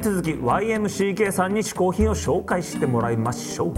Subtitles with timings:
[0.00, 3.74] 続き YMCK さんに嗜好品を紹介してもらいましょう。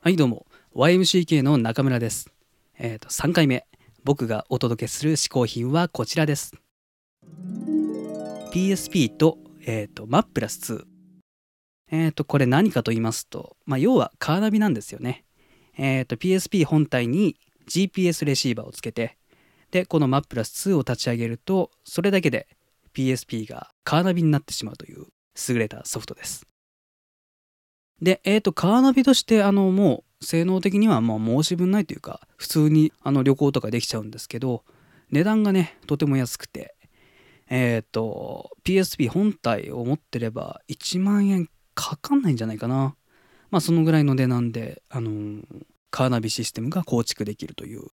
[0.00, 0.46] はいどうも。
[0.74, 2.30] YMCK の中村です。
[2.78, 3.66] えっ、と3回目。
[4.04, 6.54] 僕がお届けする嗜好品はこちらです。
[8.52, 9.36] PSP と,、
[9.66, 10.84] えー、と MAP プラス2
[11.90, 15.24] えっ、とこれ何かと言いますと、まあ、要はカーナビなんですよね。
[15.76, 17.36] えっ、と PSP 本体に
[17.68, 19.18] GPS レシーバーをつけて
[19.70, 22.46] でこの MAP プラス2を立ち上げるとそれだけで
[22.94, 25.06] PSP がカーナビになってしまうという
[25.48, 26.46] 優れたソフトです
[28.00, 34.64] で、えっ、と、カーナビとして、あの、もう、性能的には、まあ、申し分ないというか、普通に、あの、旅行とかできちゃうんですけど、
[35.10, 36.74] 値段がね、とても安くて、
[37.48, 42.96] えっ、と、PSP 本体を持ってれば、1万円かかんないんじゃないかな。
[43.50, 45.42] まあ、そのぐらいの値段で、あの
[45.90, 47.86] カーナビシステムが構築できるという。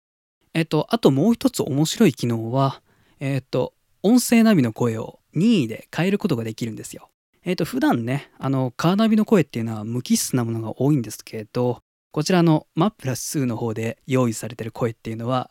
[0.54, 2.80] えっ、と、あともう一つ面白い機能は、
[3.18, 7.10] えっ、と、音声ナビの声を任意で変えることができるんですよ。
[7.44, 11.80] えっ、ー、と、普段ね、あの、カーナビの声っていうのは無機質なものが多いんですけど、
[12.12, 15.50] こちらの MAP プラス2の方で用意されてる声っていうのは、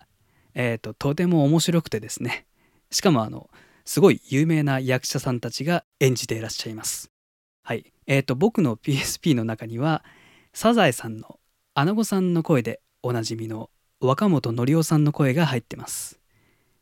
[0.53, 2.45] えっ、ー、と、とても面白くてですね、
[2.91, 3.49] しかもあの、
[3.85, 7.11] すごい有名な役者さんたちが演じていらっしゃいます。
[7.63, 7.91] はい。
[8.07, 10.03] えっ、ー、と、僕の PSP の中には、
[10.53, 11.39] サザエさんの
[11.73, 16.19] アナゴさんの声でおなじみの若本のりおさんの声が入ってます。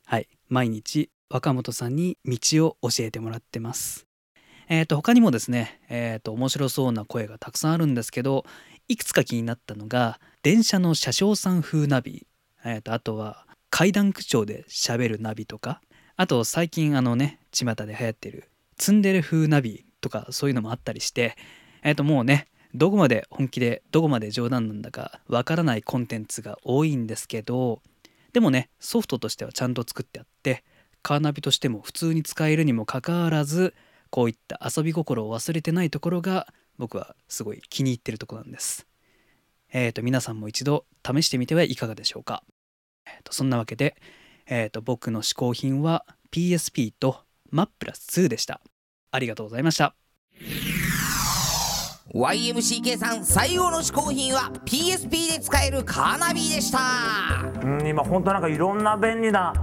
[0.05, 0.27] はい。
[0.49, 4.07] 毎日若本さんに道を教えてもらってます。
[4.69, 8.45] え、ー、と、他にもですね、え、ー、と、面白そうな声がたくさんあるんですけど、
[8.87, 12.27] いくつか気になったのが、電車の車掌さん風ナビ、
[12.65, 15.81] え、ー、と、あとは階段口調で喋るナビとか、
[16.15, 21.35] あと最近あのね、巷で流行ってるツンデレ風ナビとかそういうのもあったりして、
[21.83, 27.81] えっ、と、もうね、どこまで本気でどこまで冗談なんだかわからないコンテンツが多いんですけど
[28.33, 30.63] でもねソフトとしてはちゃんと作ってあって
[31.01, 33.73] カーナビとしても普通に使えるにもかかわらず
[34.09, 36.47] こういった遊び心を忘れてないところが
[36.77, 38.87] 僕はすごい気に入ってるとこなんです。
[39.71, 42.43] えっ、ー、と皆さんも一度試してみてはいかがでしょうか。
[43.05, 43.95] えー、とそんなわけで、
[44.47, 47.21] えー、と僕の嗜好品は PSP と
[47.51, 48.61] MAP プラス2でした。
[49.11, 49.95] ありがとうございました。
[52.13, 56.79] YMCK さん最後の嗜好品は PSP で使えるカーナビでした
[57.61, 59.53] うん今ほんとなんかいろんな便利な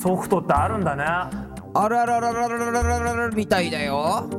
[0.00, 1.04] ソフトってあるんだね。
[1.76, 4.30] あららららららららみたいだよ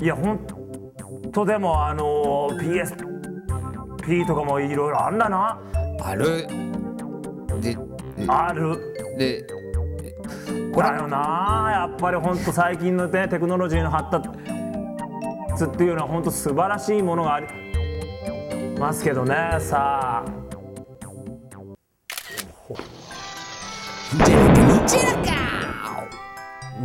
[0.00, 5.60] いやほんとでもあの PSP とかもいろいろあんだな
[6.00, 6.48] ある
[7.60, 7.78] で
[8.26, 9.46] あるで
[10.76, 14.28] だよなやっぱりほんと最近のねテクノロジーの発達
[15.64, 17.46] っていうのはほんと素晴らしいものがあり
[18.78, 20.35] ますけどねさあ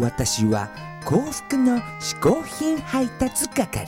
[0.01, 0.69] 私は
[1.05, 3.87] 幸福の嗜好品配達係。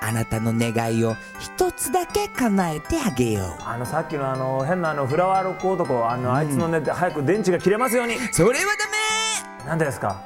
[0.00, 3.62] あなたの願いを一つだけ叶えてあげよう。
[3.64, 8.14] あのさっきのあの変なあのフラワーロック男あの、うん、あいつのね早く電池が切れますように。
[8.32, 9.68] それはダメ。
[9.68, 10.20] なんでですか？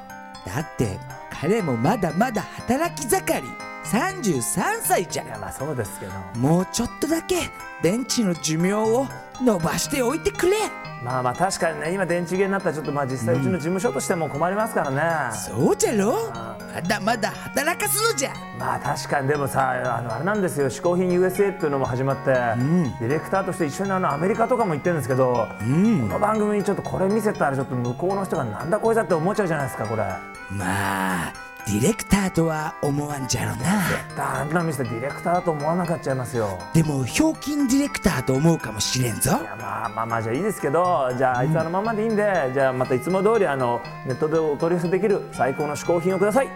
[0.45, 0.99] だって
[1.41, 3.47] 彼もまだまだ働き盛り
[3.91, 4.41] 33
[4.83, 5.23] 歳じゃ。
[5.23, 6.11] いやまあそうですけど。
[6.35, 7.49] もうちょっとだけ
[7.81, 9.07] 電池の寿命を
[9.41, 10.57] 伸ばしておいてくれ。
[11.03, 16.29] まあまあ確かにね今電池切れになったらちょっとまあ実際うちの事務所としても困りますからね、そうじゃろ？
[16.73, 18.33] まだまだ働かすのじゃ。
[18.59, 20.69] まあ確かにでもさあのあれなんですよ。
[20.69, 30.03] 嗜好品 USA っていうのも始まって、うん、ディレクターとして一緒にあのアメリカとかも行ってるんですけど、うん、この番組にちょっとこれ見せたらちょっと向こうの人がなんだこいつだって思っちゃうじゃないですかこれ。
[30.51, 33.83] まあディレクターとは思わんじゃろな。
[34.17, 36.57] あんな見せてディレクターと思わなかっちゃいますよ。
[36.73, 39.37] でもひょうきんディレクターと思うかもしれんぞ。
[39.39, 46.49] いやまあまあまあじゃあいいですけどじゃああいつあのままでいいんで、うん、じゃあまたいつも通りあのネットでお取り寄せできる最高の嗜好品をください。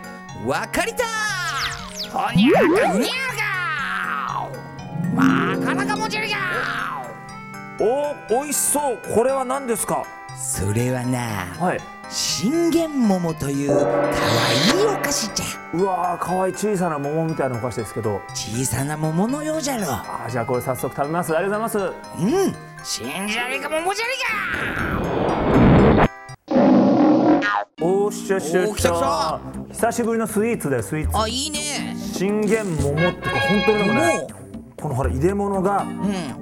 [0.48, 1.04] わかりた
[2.18, 4.50] ほにゃかにゃか
[5.16, 6.34] わかなかもちるが
[7.80, 8.16] お!
[8.40, 9.00] おいしそう。
[9.14, 10.04] これは何ですか？
[10.36, 11.80] それはなはい。
[12.10, 14.12] 信玄桃というかわ
[14.78, 15.46] いいお菓子じゃ。
[15.74, 18.22] うわーかわいい小さな桃みたいなお菓子ですけど。
[18.34, 19.86] 小さな桃のようじゃろ。
[19.88, 21.36] あじゃあこれ早速食べます。
[21.36, 22.18] ありがとうございます。
[22.20, 22.56] うん。
[22.84, 24.14] 信じられか桃じゃり
[25.98, 26.10] か。
[27.82, 29.40] おっしゃしゃしゃ
[29.72, 31.18] 久しぶりのスイーツだよスイーツ。
[31.18, 31.96] あいいね。
[31.98, 34.28] 信玄桃ってか本当にでもね
[34.80, 35.86] このほら入れ物が、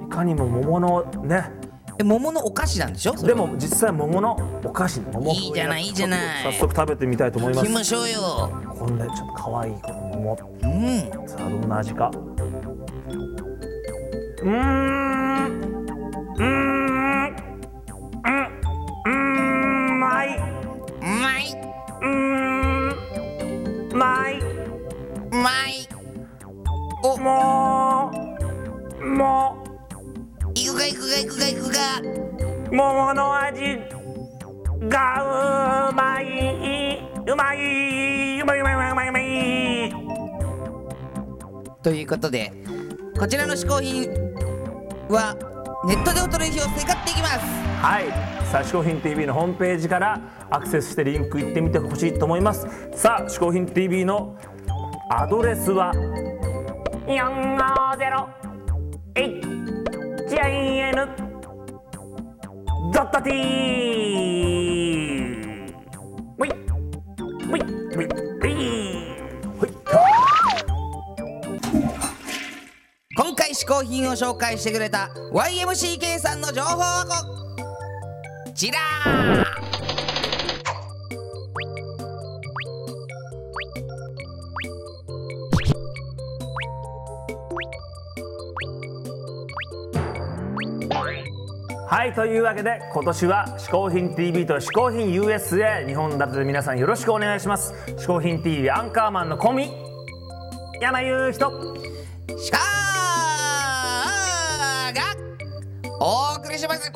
[0.06, 1.61] いかにも桃のね
[1.98, 3.14] で桃のお菓子なんでしょ？
[3.14, 6.20] でも実際桃のお菓子桃いいじゃないいいじゃない。
[6.52, 7.66] 早速食べてみたいと思います。
[7.66, 8.50] 行きましょうよ。
[8.78, 11.28] こんなちょっと可愛いこ桃うん。
[11.28, 12.10] さあどんな味か。
[14.42, 14.52] うん。
[14.52, 14.60] うん。
[16.34, 17.36] うん。
[19.04, 19.08] う
[19.98, 20.40] まいう
[21.04, 21.44] まい
[22.00, 22.08] うー
[23.94, 23.98] ん。
[23.98, 24.42] まいう
[25.36, 25.88] まい
[27.04, 28.10] おも
[29.16, 29.56] も
[30.72, 31.78] くか行くか行くか行くか
[32.70, 33.78] う桃の味
[34.88, 39.92] がうまいうまいうまいうまいうまいうまいうまい
[41.82, 42.52] ということで
[43.18, 44.08] こちらの嗜好品
[45.08, 45.36] は
[45.84, 47.38] ネットでお取引をせかっていきます
[47.82, 48.06] はい
[48.50, 50.20] さあ嗜好品 TV のホームページから
[50.50, 54.38] アクセスしてリンク行ってみてほしいと思いますさあ嗜好品 TV の
[55.10, 55.92] アドレスは
[57.06, 59.41] 450
[60.32, 60.96] HIN
[62.90, 63.30] ドット T
[66.38, 68.08] ウィウィウィ
[68.40, 68.48] ウィ
[69.58, 69.68] ほい。
[73.14, 78.78] 今回嗜好品を紹介してくれた YMCK さんの情報はこちら
[91.92, 99.70] はいというわけで今年は「嗜好品 TV」と「嗜好品 USA」日本立てで皆さんよろしくお願いします「嗜好品 TV」アンカーマンのコミ
[100.80, 101.52] 山優人
[102.38, 105.02] シカーが
[106.00, 106.90] お送りします。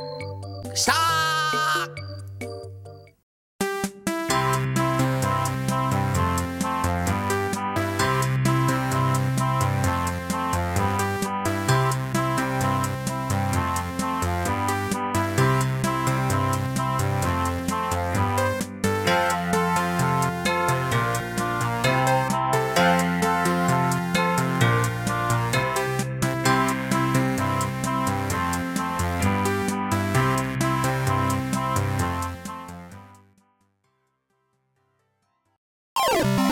[0.74, 1.25] した
[36.16, 36.36] you